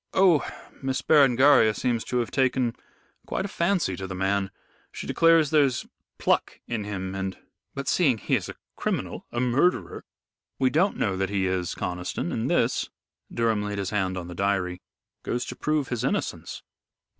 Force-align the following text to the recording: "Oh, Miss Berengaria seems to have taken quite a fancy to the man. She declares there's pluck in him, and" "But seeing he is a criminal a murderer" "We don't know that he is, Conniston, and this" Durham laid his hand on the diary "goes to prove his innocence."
"Oh, 0.15 0.43
Miss 0.81 0.99
Berengaria 1.03 1.75
seems 1.75 2.03
to 2.05 2.17
have 2.17 2.31
taken 2.31 2.75
quite 3.27 3.45
a 3.45 3.47
fancy 3.47 3.95
to 3.97 4.07
the 4.07 4.15
man. 4.15 4.49
She 4.91 5.05
declares 5.05 5.51
there's 5.51 5.85
pluck 6.17 6.59
in 6.65 6.85
him, 6.85 7.13
and" 7.13 7.37
"But 7.75 7.87
seeing 7.87 8.17
he 8.17 8.35
is 8.35 8.49
a 8.49 8.55
criminal 8.75 9.27
a 9.31 9.39
murderer" 9.39 10.03
"We 10.57 10.71
don't 10.71 10.97
know 10.97 11.15
that 11.17 11.29
he 11.29 11.45
is, 11.45 11.75
Conniston, 11.75 12.31
and 12.31 12.49
this" 12.49 12.89
Durham 13.31 13.61
laid 13.61 13.77
his 13.77 13.91
hand 13.91 14.17
on 14.17 14.27
the 14.27 14.33
diary 14.33 14.81
"goes 15.21 15.45
to 15.45 15.55
prove 15.55 15.89
his 15.89 16.03
innocence." 16.03 16.63